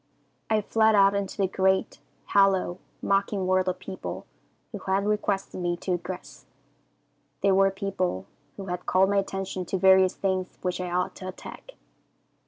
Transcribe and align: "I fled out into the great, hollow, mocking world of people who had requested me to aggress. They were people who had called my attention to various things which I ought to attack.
"I 0.49 0.61
fled 0.61 0.95
out 0.95 1.13
into 1.13 1.37
the 1.37 1.45
great, 1.47 1.99
hollow, 2.29 2.79
mocking 3.03 3.45
world 3.45 3.67
of 3.69 3.77
people 3.77 4.25
who 4.71 4.79
had 4.79 5.05
requested 5.05 5.61
me 5.61 5.77
to 5.77 5.95
aggress. 5.95 6.45
They 7.41 7.51
were 7.51 7.69
people 7.69 8.25
who 8.57 8.65
had 8.65 8.87
called 8.87 9.11
my 9.11 9.17
attention 9.17 9.63
to 9.65 9.77
various 9.77 10.15
things 10.15 10.57
which 10.63 10.81
I 10.81 10.89
ought 10.89 11.13
to 11.17 11.27
attack. 11.27 11.75